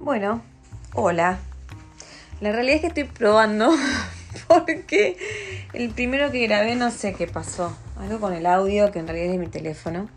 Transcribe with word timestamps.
Bueno, 0.00 0.42
hola. 0.94 1.40
La 2.40 2.52
realidad 2.52 2.76
es 2.76 2.80
que 2.82 2.86
estoy 2.86 3.04
probando 3.04 3.70
porque 4.48 5.16
el 5.72 5.90
primero 5.90 6.30
que 6.30 6.46
grabé 6.46 6.76
no 6.76 6.92
sé 6.92 7.14
qué 7.14 7.26
pasó. 7.26 7.76
Algo 7.98 8.20
con 8.20 8.32
el 8.32 8.46
audio 8.46 8.92
que 8.92 9.00
en 9.00 9.08
realidad 9.08 9.26
es 9.26 9.32
de 9.32 9.38
mi 9.38 9.48
teléfono. 9.48 10.08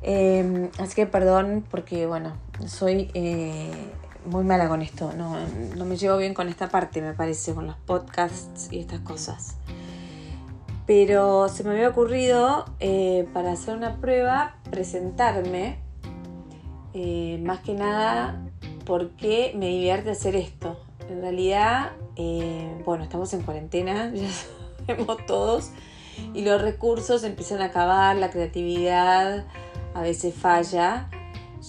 Eh, 0.00 0.70
así 0.78 0.94
que 0.94 1.06
perdón 1.06 1.64
porque, 1.70 2.06
bueno, 2.06 2.32
soy 2.66 3.10
eh, 3.12 3.70
muy 4.24 4.42
mala 4.42 4.68
con 4.68 4.80
esto. 4.80 5.12
No, 5.12 5.36
me 5.84 5.96
llevo 5.98 6.16
bien 6.16 6.32
con 6.32 6.48
esta 6.48 6.70
parte, 6.70 7.02
me 7.02 7.12
parece, 7.12 7.52
con 7.52 7.66
los 7.66 7.76
podcasts 7.76 8.68
y 8.72 8.80
estas 8.80 9.00
cosas. 9.00 9.56
Pero 10.86 11.50
se 11.50 11.62
me 11.62 11.72
había 11.72 11.90
ocurrido 11.90 12.64
eh, 12.80 13.28
para 13.34 13.52
hacer 13.52 13.76
una 13.76 13.96
prueba 13.96 14.56
presentarme. 14.70 15.78
más 17.44 17.60
que 17.60 17.74
nada 17.74 18.47
porque 18.88 19.52
me 19.54 19.68
divierte 19.68 20.10
hacer 20.10 20.34
esto. 20.34 20.80
En 21.10 21.20
realidad, 21.20 21.92
bueno, 22.86 23.04
estamos 23.04 23.32
en 23.34 23.42
cuarentena, 23.42 24.10
ya 24.14 24.28
sabemos 24.86 25.18
todos, 25.26 25.70
y 26.34 26.42
los 26.42 26.60
recursos 26.60 27.22
empiezan 27.22 27.60
a 27.60 27.66
acabar, 27.66 28.16
la 28.16 28.30
creatividad 28.30 29.44
a 29.94 30.00
veces 30.00 30.34
falla, 30.34 31.10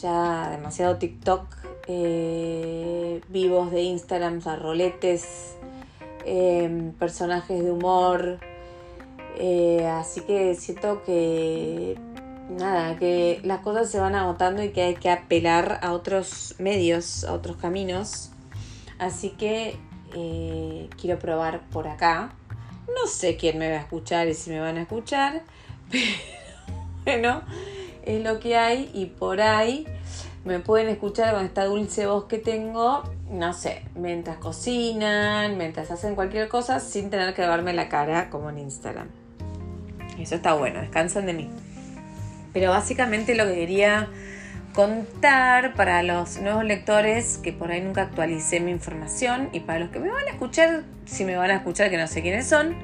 ya 0.01 0.49
demasiado 0.49 0.97
TikTok, 0.97 1.45
eh, 1.87 3.21
vivos 3.27 3.69
de 3.71 3.81
Instagram, 3.81 4.39
roletes, 4.57 5.55
em, 6.25 6.93
personajes 6.93 7.61
de 7.61 7.71
humor, 7.71 8.39
eh, 9.37 9.85
así 9.87 10.21
que 10.21 10.55
siento 10.55 11.03
que 11.03 11.97
nada, 12.49 12.97
que 12.97 13.39
las 13.43 13.61
cosas 13.61 13.89
se 13.89 13.99
van 13.99 14.15
agotando 14.15 14.63
y 14.63 14.69
que 14.69 14.81
hay 14.81 14.95
que 14.95 15.09
apelar 15.09 15.79
a 15.81 15.93
otros 15.93 16.55
medios, 16.59 17.23
a 17.23 17.33
otros 17.33 17.57
caminos. 17.57 18.31
Así 18.97 19.29
que 19.31 19.77
eh, 20.15 20.89
quiero 20.99 21.19
probar 21.19 21.61
por 21.69 21.87
acá. 21.87 22.31
No 22.87 23.07
sé 23.07 23.37
quién 23.37 23.59
me 23.59 23.69
va 23.69 23.77
a 23.77 23.81
escuchar 23.81 24.27
y 24.27 24.33
si 24.33 24.49
me 24.49 24.59
van 24.59 24.77
a 24.77 24.81
escuchar, 24.81 25.43
pero 25.91 26.05
bueno, 27.05 27.43
es 28.03 28.23
lo 28.23 28.39
que 28.39 28.57
hay 28.57 28.89
y 28.93 29.05
por 29.05 29.41
ahí 29.41 29.85
me 30.45 30.59
pueden 30.59 30.89
escuchar 30.89 31.35
con 31.35 31.45
esta 31.45 31.65
dulce 31.65 32.07
voz 32.07 32.25
que 32.25 32.39
tengo, 32.39 33.03
no 33.29 33.53
sé, 33.53 33.83
mientras 33.93 34.37
cocinan, 34.37 35.57
mientras 35.57 35.91
hacen 35.91 36.15
cualquier 36.15 36.47
cosa 36.47 36.79
sin 36.79 37.09
tener 37.09 37.33
que 37.35 37.43
lavarme 37.43 37.73
la 37.73 37.89
cara 37.89 38.29
como 38.29 38.49
en 38.49 38.57
Instagram. 38.57 39.09
Eso 40.17 40.35
está 40.35 40.53
bueno, 40.53 40.81
descansan 40.81 41.27
de 41.27 41.33
mí. 41.33 41.49
Pero 42.53 42.71
básicamente 42.71 43.35
lo 43.35 43.45
que 43.45 43.55
quería 43.55 44.09
contar 44.73 45.73
para 45.73 46.03
los 46.03 46.39
nuevos 46.39 46.63
lectores 46.63 47.37
que 47.37 47.51
por 47.51 47.71
ahí 47.71 47.81
nunca 47.81 48.03
actualicé 48.03 48.59
mi 48.59 48.71
información 48.71 49.49
y 49.51 49.61
para 49.61 49.79
los 49.79 49.89
que 49.89 49.99
me 49.99 50.09
van 50.09 50.25
a 50.27 50.31
escuchar, 50.31 50.83
si 51.05 51.25
me 51.25 51.35
van 51.35 51.51
a 51.51 51.55
escuchar 51.55 51.89
que 51.89 51.97
no 51.97 52.07
sé 52.07 52.21
quiénes 52.21 52.47
son, 52.47 52.75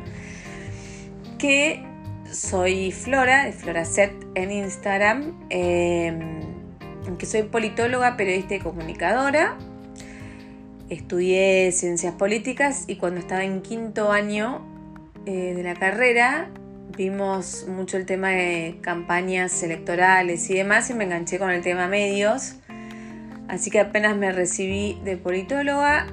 que 1.38 1.84
soy 2.32 2.92
Flora, 2.92 3.46
de 3.46 3.54
Floraset 3.54 4.14
en 4.36 4.52
Instagram, 4.52 5.48
em, 5.50 6.42
que 7.18 7.26
soy 7.26 7.44
politóloga, 7.44 8.18
periodista 8.18 8.56
y 8.56 8.60
comunicadora. 8.60 9.58
Estudié 10.90 11.72
ciencias 11.72 12.14
políticas 12.16 12.86
y 12.88 12.98
cuando 12.98 13.20
estaba 13.20 13.44
en 13.44 13.62
quinto 13.62 14.12
año 14.12 14.66
eh, 15.26 15.54
de 15.56 15.64
la 15.64 15.76
carrera 15.76 16.50
vimos 16.98 17.66
mucho 17.68 17.98
el 17.98 18.06
tema 18.06 18.30
de 18.30 18.78
campañas 18.82 19.62
electorales 19.64 20.50
y 20.50 20.56
demás 20.56 20.90
y 20.90 20.94
me 20.94 21.04
enganché 21.04 21.40
con 21.40 21.50
el 21.50 21.62
tema 21.62 21.88
medios. 21.88 22.56
Así 23.48 23.70
que 23.70 23.80
apenas 23.80 24.16
me 24.16 24.32
recibí 24.32 25.00
de 25.04 25.18
politóloga, 25.18 26.08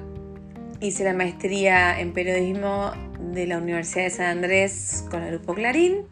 hice 0.81 1.03
la 1.03 1.13
maestría 1.13 1.99
en 1.99 2.13
periodismo 2.13 2.91
de 3.19 3.47
la 3.47 3.57
Universidad 3.57 4.03
de 4.03 4.09
San 4.11 4.25
Andrés 4.25 5.05
con 5.09 5.23
el 5.23 5.37
Grupo 5.37 5.55
Clarín 5.55 6.05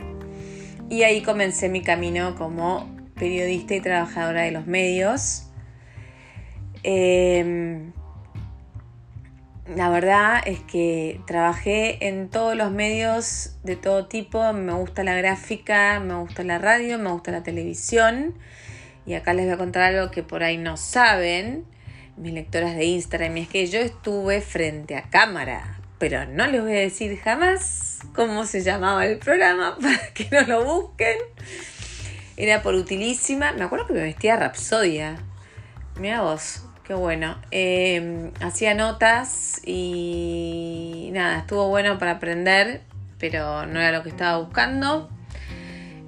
y 0.90 1.04
ahí 1.04 1.22
comencé 1.22 1.70
mi 1.70 1.82
camino 1.82 2.36
como 2.36 2.90
periodista 3.16 3.76
y 3.76 3.82
trabajadora 3.82 4.42
de 4.42 4.52
los 4.52 4.66
medios. 4.66 5.48
Em, 6.84 7.94
la 9.76 9.90
verdad 9.90 10.42
es 10.46 10.60
que 10.60 11.22
trabajé 11.26 12.08
en 12.08 12.30
todos 12.30 12.56
los 12.56 12.72
medios 12.72 13.56
de 13.64 13.76
todo 13.76 14.08
tipo. 14.08 14.52
Me 14.54 14.74
gusta 14.74 15.04
la 15.04 15.16
gráfica, 15.16 16.00
me 16.00 16.16
gusta 16.16 16.44
la 16.44 16.58
radio, 16.58 17.00
me 17.00 17.12
gusta 17.12 17.32
la 17.32 17.44
televisión. 17.44 18.36
Y 19.06 19.14
acá 19.14 19.34
les 19.34 19.46
voy 19.46 19.54
a 19.54 19.58
contar 19.58 19.84
algo 19.84 20.12
que 20.12 20.24
por 20.24 20.44
ahí 20.44 20.58
no 20.58 20.78
saben, 20.78 21.66
mis 22.18 22.34
lectoras 22.34 22.76
de 22.76 22.86
Instagram, 22.86 23.38
y 23.38 23.42
es 23.42 23.48
que 23.48 23.66
yo 23.68 23.80
estuve 23.80 24.42
frente 24.42 24.96
a 24.96 25.10
cámara, 25.10 25.80
pero 25.98 26.26
no 26.26 26.46
les 26.48 26.62
voy 26.62 26.74
a 26.74 26.80
decir 26.80 27.18
jamás 27.20 28.00
cómo 28.14 28.46
se 28.46 28.62
llamaba 28.62 29.06
el 29.06 29.18
programa 29.18 29.78
para 29.82 30.14
que 30.14 30.28
no 30.32 30.42
lo 30.42 30.66
busquen. 30.66 31.18
Era 32.38 32.62
por 32.62 32.76
utilísima. 32.76 33.54
Me 33.54 33.64
acuerdo 33.64 33.88
que 33.88 33.94
me 33.94 34.02
vestía 34.02 34.36
Rapsodia. 34.36 35.18
Mira 36.00 36.22
vos, 36.22 36.64
qué 36.92 36.96
bueno. 36.96 37.38
Em, 37.52 38.32
hacía 38.42 38.74
notas 38.74 39.62
y 39.66 41.10
nada, 41.14 41.38
estuvo 41.38 41.70
bueno 41.70 41.98
para 41.98 42.12
aprender, 42.12 42.82
pero 43.18 43.66
no 43.66 43.80
era 43.80 43.98
lo 43.98 44.04
que 44.04 44.10
estaba 44.10 44.38
buscando. 44.40 45.10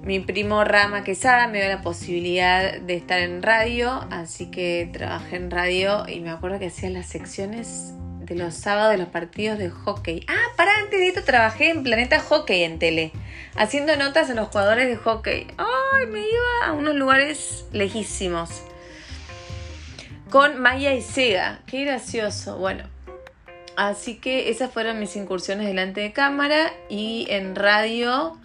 Mi 0.02 0.20
primo 0.20 0.62
Rama 0.62 1.02
Quesada 1.02 1.46
me 1.46 1.60
dio 1.60 1.70
la 1.70 1.80
posibilidad 1.80 2.78
de 2.78 2.96
estar 2.96 3.20
en 3.20 3.42
radio, 3.42 4.06
así 4.10 4.50
que 4.50 4.90
trabajé 4.92 5.36
en 5.36 5.50
radio 5.50 6.06
y 6.06 6.20
me 6.20 6.28
acuerdo 6.28 6.58
que 6.58 6.66
hacía 6.66 6.90
las 6.90 7.06
secciones 7.06 7.94
de 8.20 8.34
los 8.34 8.52
sábados 8.52 8.92
de 8.92 8.98
los 8.98 9.08
partidos 9.08 9.58
de 9.58 9.70
hockey. 9.70 10.26
Ah, 10.28 10.52
para 10.54 10.80
antes 10.80 11.00
de 11.00 11.08
esto 11.08 11.24
trabajé 11.24 11.70
en 11.70 11.82
Planeta 11.82 12.20
Hockey 12.20 12.62
en 12.62 12.78
tele, 12.78 13.10
haciendo 13.56 13.96
notas 13.96 14.28
a 14.28 14.34
los 14.34 14.48
jugadores 14.48 14.86
de 14.86 14.96
hockey. 14.96 15.46
Ay, 15.56 16.06
me 16.08 16.20
iba 16.20 16.66
a 16.66 16.72
unos 16.72 16.94
lugares 16.94 17.64
lejísimos. 17.72 18.64
Con 20.34 20.60
Maya 20.60 20.92
y 20.94 21.00
Sega, 21.00 21.60
qué 21.64 21.84
gracioso. 21.84 22.58
Bueno, 22.58 22.82
así 23.76 24.16
que 24.16 24.50
esas 24.50 24.72
fueron 24.72 24.98
mis 24.98 25.14
incursiones 25.14 25.64
delante 25.64 26.00
de 26.00 26.12
cámara 26.12 26.72
y 26.88 27.28
en 27.30 27.54
radio, 27.54 28.36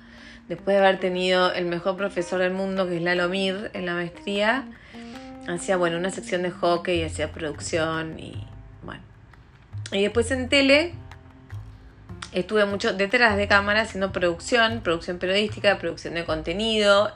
después 0.47 0.77
de 0.77 0.85
haber 0.85 0.99
tenido 0.99 1.51
el 1.51 1.65
mejor 1.65 1.97
profesor 1.97 2.41
del 2.41 2.53
mundo, 2.53 2.87
que 2.87 2.97
es 2.97 3.01
Lalo 3.01 3.27
Mir, 3.27 3.71
en 3.73 3.87
la 3.87 3.95
maestría, 3.95 4.65
hacía, 5.47 5.77
bueno, 5.77 5.97
una 5.97 6.11
sección 6.11 6.43
de 6.43 6.51
hockey, 6.51 7.01
hacía 7.01 7.31
producción 7.31 8.19
y 8.19 8.45
y 9.91 10.03
después 10.03 10.29
en 10.29 10.47
tele 10.47 10.93
estuve 12.33 12.65
mucho 12.65 12.93
detrás 12.93 13.35
de 13.35 13.47
cámara 13.47 13.81
haciendo 13.81 14.11
producción, 14.11 14.81
producción 14.81 15.17
periodística, 15.17 15.79
producción 15.79 16.13
de 16.13 16.23
contenido. 16.23 17.11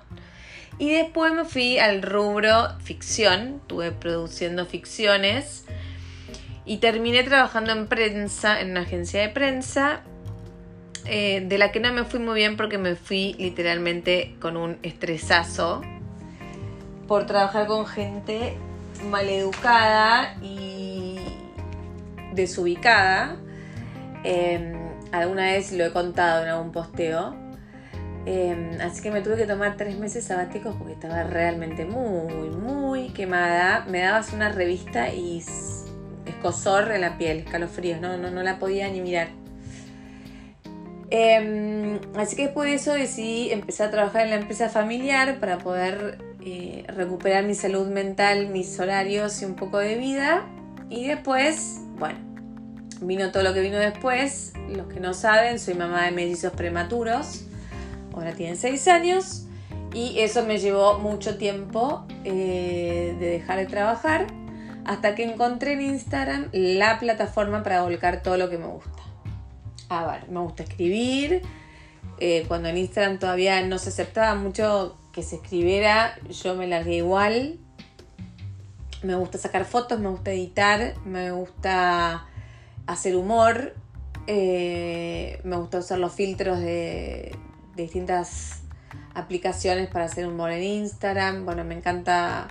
Y 0.80 0.92
después 0.94 1.34
me 1.34 1.46
fui 1.46 1.78
al 1.78 2.02
rubro 2.02 2.78
ficción, 2.80 3.60
estuve 3.62 3.92
produciendo 3.92 4.66
ficciones 4.66 5.66
y 6.66 6.78
terminé 6.78 7.24
trabajando 7.24 7.72
en 7.72 7.88
prensa, 7.88 8.60
en 8.60 8.72
una 8.72 8.82
agencia 8.82 9.22
de 9.22 9.30
prensa, 9.30 10.02
eh, 11.06 11.44
de 11.46 11.58
la 11.58 11.72
que 11.72 11.80
no 11.80 11.92
me 11.94 12.06
fui 12.06 12.20
muy 12.20 12.36
bien 12.36 12.58
porque 12.58 12.78
me 12.78 12.96
fui 12.96 13.36
literalmente 13.38 14.36
con 14.40 14.56
un 14.56 14.78
estresazo 14.84 15.82
por 17.08 17.26
trabajar 17.26 17.68
con 17.68 17.86
gente 17.86 18.58
maleducada 19.10 20.36
y 20.42 21.20
desubicada. 22.34 23.36
Em, 24.24 24.74
alguna 25.12 25.44
vez 25.44 25.72
lo 25.74 25.86
he 25.86 25.92
contado 25.92 26.44
en 26.44 26.50
algún 26.50 26.72
posteo. 26.72 27.43
Em, 28.26 28.80
así 28.80 29.02
que 29.02 29.12
me 29.12 29.22
tuve 29.22 29.36
que 29.36 29.46
tomar 29.46 29.76
tres 29.76 29.98
meses 29.98 30.24
sabáticos 30.24 30.76
porque 30.78 30.94
estaba 30.94 31.24
realmente 31.24 31.86
muy, 31.86 32.50
muy 32.50 33.10
quemada. 33.10 33.86
Me 33.90 34.02
dabas 34.02 34.34
una 34.34 34.50
revista 34.50 35.14
y 35.14 35.44
escosor 36.26 36.92
en 36.92 37.02
la 37.02 37.18
piel, 37.18 37.40
escalofríos, 37.40 38.00
no, 38.00 38.18
no, 38.18 38.32
no 38.32 38.44
la 38.44 38.60
podía 38.60 38.90
ni 38.90 39.02
mirar. 39.02 39.30
Em, 41.10 42.00
así 42.16 42.36
que 42.36 42.44
después 42.44 42.70
de 42.70 42.76
eso 42.76 42.94
decidí 42.94 43.52
empezar 43.52 43.90
a 43.90 43.92
trabajar 43.92 44.24
en 44.24 44.30
la 44.32 44.38
empresa 44.38 44.70
familiar 44.70 45.40
para 45.40 45.60
poder 45.60 46.18
eh, 46.44 46.86
recuperar 46.88 47.44
mi 47.44 47.56
salud 47.56 47.88
mental, 47.88 48.48
mis 48.48 48.80
horarios 48.80 49.42
y 49.42 49.46
un 49.46 49.56
poco 49.56 49.78
de 49.78 49.96
vida. 49.96 50.46
Y 50.90 51.08
después 51.08 51.82
bueno, 51.98 52.20
vino 53.02 53.32
todo 53.32 53.44
lo 53.44 53.54
que 53.54 53.62
vino 53.62 53.78
después. 53.78 54.54
Los 54.70 54.88
que 54.88 55.00
no 55.00 55.14
saben, 55.14 55.60
soy 55.60 55.74
mamá 55.74 56.06
de 56.06 56.12
mellizos 56.12 56.54
prematuros. 56.54 57.46
Ahora 58.14 58.34
tienen 58.34 58.58
6 58.58 58.88
años. 58.88 59.48
Y 59.94 60.20
eso 60.20 60.44
me 60.44 60.58
llevó 60.58 60.98
mucho 60.98 61.38
tiempo 61.38 62.06
eh, 62.24 63.16
de 63.20 63.28
dejar 63.28 63.60
de 63.60 63.68
trabajar 63.68 64.26
hasta 64.86 65.16
que 65.16 65.24
encontré 65.24 65.74
en 65.74 65.82
Instagram 65.82 66.50
la 66.52 67.00
plataforma 67.00 67.64
para 67.64 67.84
volcar 67.84 68.24
todo 68.24 68.38
lo 68.38 68.50
que 68.50 68.58
me 68.58 68.66
gusta. 68.66 69.04
A 69.90 70.08
ver, 70.08 70.30
me 70.30 70.40
gusta 70.40 70.64
escribir. 70.64 71.44
Eh, 72.20 72.46
cuando 72.48 72.70
en 72.70 72.78
Instagram 72.78 73.20
todavía 73.20 73.66
no 73.66 73.78
se 73.78 73.90
aceptaba 73.90 74.36
mucho 74.36 74.98
que 75.12 75.24
se 75.24 75.38
escribiera, 75.38 76.16
yo 76.30 76.56
me 76.56 76.68
largué 76.68 76.98
igual. 76.98 77.60
Me 79.04 79.16
gusta 79.16 79.38
sacar 79.38 79.66
fotos, 79.66 80.00
me 80.00 80.10
gusta 80.10 80.32
editar, 80.32 80.96
me 81.06 81.32
gusta 81.32 82.26
hacer 82.88 83.16
humor, 83.16 83.76
eh, 84.28 85.40
me 85.44 85.58
gusta 85.58 85.80
usar 85.80 86.00
los 86.00 86.14
filtros 86.14 86.60
de, 86.60 87.36
distintas 87.76 88.62
aplicaciones 89.14 89.88
para 89.88 90.06
hacer 90.06 90.28
humor 90.28 90.52
en 90.52 90.64
Instagram. 90.64 91.46
Bueno, 91.46 91.64
me 91.64 91.76
encanta 91.76 92.48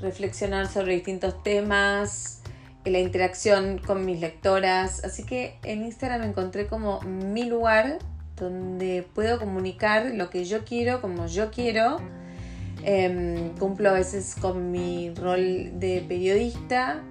reflexionar 0.00 0.66
sobre 0.68 0.94
distintos 0.94 1.42
temas, 1.42 2.42
la 2.84 2.98
interacción 2.98 3.78
con 3.78 4.04
mis 4.04 4.20
lectoras. 4.20 5.04
Así 5.04 5.24
que 5.24 5.58
en 5.64 5.84
Instagram 5.84 6.22
encontré 6.22 6.66
como 6.66 7.00
mi 7.02 7.44
lugar 7.44 7.98
donde 8.36 9.06
puedo 9.14 9.38
comunicar 9.38 10.06
lo 10.14 10.30
que 10.30 10.44
yo 10.44 10.64
quiero, 10.64 11.00
como 11.00 11.26
yo 11.26 11.50
quiero. 11.50 11.98
Em, 12.82 13.50
cumplo 13.58 13.90
a 13.90 13.92
veces 13.92 14.34
con 14.40 14.70
mi 14.70 15.12
rol 15.14 15.78
de 15.78 16.02
periodista 16.08 17.02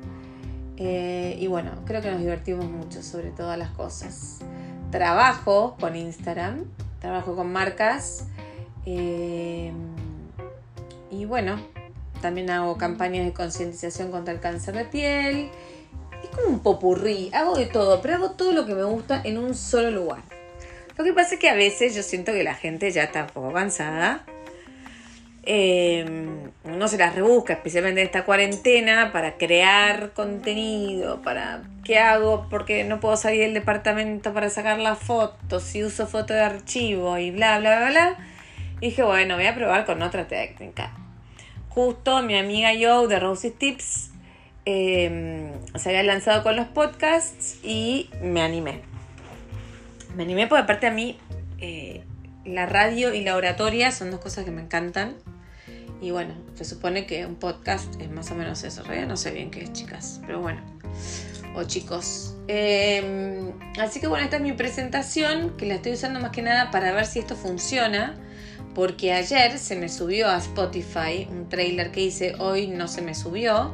eh, 0.80 1.38
y 1.40 1.46
bueno, 1.48 1.72
creo 1.86 2.02
que 2.02 2.10
nos 2.10 2.22
divertimos 2.22 2.66
mucho 2.66 3.04
sobre 3.04 3.32
todas 3.32 3.58
las 3.58 3.70
cosas. 3.72 4.40
Trabajo 4.92 5.76
con 5.80 5.96
Instagram, 5.96 6.64
trabajo 7.00 7.36
con 7.36 7.52
marcas 7.52 8.28
eh, 8.86 9.72
y 11.12 11.26
bueno, 11.26 11.60
también 12.22 12.50
hago 12.50 12.78
campañas 12.78 13.26
de 13.26 13.34
concientización 13.34 14.12
contra 14.12 14.34
el 14.34 14.40
cáncer 14.40 14.76
de 14.76 14.86
piel. 14.86 15.50
Es 16.24 16.30
como 16.30 16.48
un 16.48 16.60
popurrí, 16.60 17.30
hago 17.34 17.56
de 17.56 17.66
todo, 17.66 18.02
pero 18.02 18.16
hago 18.16 18.32
todo 18.32 18.52
lo 18.52 18.66
que 18.66 18.76
me 18.76 18.84
gusta 18.84 19.22
en 19.24 19.38
un 19.38 19.56
solo 19.56 19.92
lugar. 19.92 20.22
Lo 20.98 21.04
que 21.04 21.14
pasa 21.14 21.36
es 21.36 21.40
que 21.40 21.50
a 21.50 21.56
veces 21.56 21.96
yo 21.96 22.04
siento 22.04 22.34
que 22.34 22.44
la 22.44 22.56
gente 22.56 22.92
ya 22.92 23.04
está 23.04 23.24
un 23.24 23.30
poco 23.30 23.54
cansada 23.54 24.26
eh, 25.44 26.49
uno 26.64 26.88
se 26.88 26.98
las 26.98 27.16
rebusca, 27.16 27.54
especialmente 27.54 28.02
en 28.02 28.08
esta 28.08 28.26
cuarentena, 28.26 29.12
para 29.12 29.38
crear 29.38 30.12
contenido, 30.12 31.22
para 31.22 31.64
qué 31.86 32.00
hago, 32.00 32.48
porque 32.50 32.84
no 32.84 33.00
puedo 33.00 33.16
salir 33.16 33.42
del 33.42 33.54
departamento 33.54 34.34
para 34.34 34.50
sacar 34.50 34.78
las 34.80 35.00
fotos, 35.00 35.64
si 35.64 35.84
uso 35.84 36.06
foto 36.06 36.34
de 36.34 36.42
archivo 36.42 37.18
y 37.18 37.32
bla, 37.32 37.60
bla, 37.60 37.78
bla, 37.78 37.90
bla. 37.90 38.18
Dije, 38.82 39.04
bueno, 39.04 39.36
voy 39.36 39.46
a 39.46 39.56
probar 39.56 39.86
con 39.86 40.02
otra 40.02 40.28
técnica. 40.28 40.92
Justo 41.70 42.22
mi 42.24 42.38
amiga 42.38 42.72
Joe 42.80 43.08
de 43.08 43.20
Rosy 43.20 43.52
Tips 43.52 44.12
em, 44.66 45.52
se 45.76 45.90
había 45.90 46.04
lanzado 46.04 46.44
con 46.44 46.56
los 46.56 46.68
podcasts 46.68 47.60
y 47.64 48.10
me 48.22 48.42
animé. 48.42 48.82
Me 50.16 50.24
animé 50.24 50.48
porque 50.48 50.64
aparte 50.64 50.88
a 50.88 50.92
mí 50.92 51.18
eh, 51.60 52.04
la 52.44 52.66
radio 52.66 53.14
y 53.14 53.24
la 53.24 53.36
oratoria 53.36 53.92
son 53.92 54.12
dos 54.12 54.20
cosas 54.20 54.44
que 54.44 54.52
me 54.52 54.62
encantan. 54.62 55.16
Y 56.02 56.12
bueno, 56.12 56.34
se 56.56 56.64
supone 56.64 57.06
que 57.06 57.26
un 57.26 57.36
podcast 57.36 58.00
es 58.00 58.10
más 58.10 58.32
o 58.32 58.36
menos 58.36 58.64
eso. 58.64 58.84
no 59.08 59.18
sé 59.18 59.32
bien 59.32 59.52
qué 59.52 59.64
es, 59.64 59.74
chicas. 59.74 60.22
Pero 60.26 60.40
bueno. 60.40 60.62
O 61.56 61.64
chicos. 61.64 62.36
Em, 62.48 63.52
así 63.80 64.00
que 64.00 64.08
bueno, 64.08 64.24
esta 64.24 64.38
es 64.38 64.42
mi 64.42 64.54
presentación, 64.54 65.58
que 65.58 65.66
la 65.66 65.76
estoy 65.76 65.94
usando 65.94 66.20
más 66.20 66.32
que 66.32 66.42
nada 66.42 66.72
para 66.72 66.92
ver 66.94 67.06
si 67.06 67.20
esto 67.20 67.36
funciona. 67.36 68.16
Porque 68.76 69.12
ayer 69.12 69.58
se 69.58 69.76
me 69.76 69.90
subió 69.90 70.30
a 70.30 70.38
Spotify 70.38 71.28
un 71.30 71.50
trailer 71.50 71.92
que 71.92 72.02
hice, 72.02 72.36
hoy 72.40 72.68
no 72.68 72.88
se 72.88 73.02
me 73.02 73.14
subió. 73.14 73.74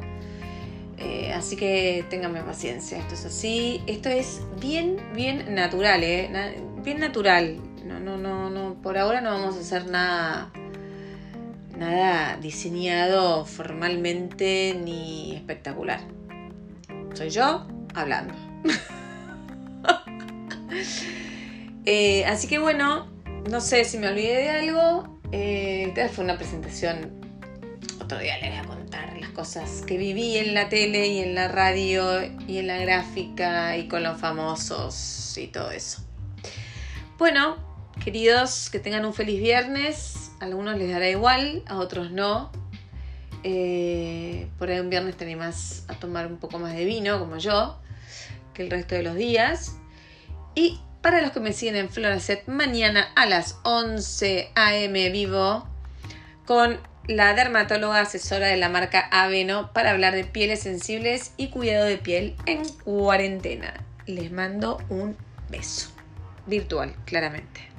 Eh, 0.98 1.32
así 1.32 1.56
que 1.56 2.04
ténganme 2.08 2.40
paciencia, 2.40 2.98
esto 2.98 3.14
es 3.14 3.24
así. 3.24 3.82
Esto 3.86 4.08
es 4.08 4.40
bien, 4.60 4.96
bien 5.14 5.54
natural, 5.54 6.02
¿eh? 6.02 6.28
bien 6.82 6.98
natural. 6.98 7.58
No, 7.84 8.00
no, 8.00 8.16
no, 8.16 8.50
no. 8.50 8.74
Por 8.82 8.98
ahora 8.98 9.20
no 9.20 9.30
vamos 9.30 9.56
a 9.56 9.60
hacer 9.60 9.86
nada 9.86 10.50
nada 11.76 12.36
diseñado 12.38 13.44
formalmente 13.44 14.76
ni 14.82 15.34
espectacular. 15.36 16.00
Soy 17.14 17.30
yo 17.30 17.66
hablando. 17.94 18.34
Eh, 21.88 22.24
así 22.24 22.48
que 22.48 22.58
bueno, 22.58 23.06
no 23.48 23.60
sé 23.60 23.84
si 23.84 23.96
me 23.96 24.08
olvidé 24.08 24.38
de 24.38 24.50
algo. 24.50 25.20
Eh, 25.30 25.94
fue 26.12 26.24
una 26.24 26.36
presentación. 26.36 27.12
Otro 28.00 28.18
día 28.18 28.38
les 28.38 28.50
voy 28.50 28.58
a 28.58 28.64
contar 28.64 29.16
las 29.20 29.30
cosas 29.30 29.82
que 29.86 29.96
viví 29.96 30.36
en 30.36 30.52
la 30.52 30.68
tele 30.68 31.06
y 31.06 31.20
en 31.20 31.36
la 31.36 31.46
radio 31.46 32.24
y 32.48 32.58
en 32.58 32.66
la 32.66 32.78
gráfica 32.78 33.76
y 33.76 33.86
con 33.86 34.02
los 34.02 34.20
famosos 34.20 35.38
y 35.38 35.46
todo 35.46 35.70
eso. 35.70 36.02
Bueno, 37.18 37.56
queridos, 38.04 38.68
que 38.68 38.80
tengan 38.80 39.04
un 39.04 39.14
feliz 39.14 39.40
viernes 39.40 40.25
a 40.40 40.44
algunos 40.44 40.76
les 40.76 40.90
dará 40.90 41.08
igual, 41.08 41.62
a 41.66 41.76
otros 41.76 42.10
no. 42.10 42.50
Eh, 43.42 44.48
por 44.58 44.70
ahí 44.70 44.80
un 44.80 44.90
viernes 44.90 45.16
te 45.16 45.24
animas 45.24 45.84
a 45.88 45.94
tomar 45.94 46.26
un 46.26 46.38
poco 46.38 46.58
más 46.58 46.74
de 46.74 46.84
vino, 46.84 47.18
como 47.18 47.36
yo, 47.38 47.78
que 48.54 48.62
el 48.62 48.70
resto 48.70 48.94
de 48.94 49.02
los 49.02 49.14
días. 49.14 49.76
Y 50.54 50.80
para 51.02 51.22
los 51.22 51.30
que 51.30 51.40
me 51.40 51.52
siguen 51.52 51.76
en 51.76 51.88
Floraset, 51.88 52.48
mañana 52.48 53.08
a 53.14 53.26
las 53.26 53.58
11 53.62 54.50
a.m. 54.54 55.10
vivo 55.10 55.68
con 56.46 56.80
la 57.06 57.34
dermatóloga 57.34 58.00
asesora 58.00 58.48
de 58.48 58.56
la 58.56 58.68
marca 58.68 59.08
Aveno 59.12 59.72
para 59.72 59.92
hablar 59.92 60.14
de 60.14 60.24
pieles 60.24 60.60
sensibles 60.60 61.32
y 61.36 61.50
cuidado 61.50 61.84
de 61.84 61.98
piel 61.98 62.34
en 62.46 62.68
cuarentena. 62.84 63.74
Les 64.06 64.32
mando 64.32 64.78
un 64.88 65.16
beso. 65.48 65.90
Virtual, 66.46 66.94
claramente. 67.04 67.75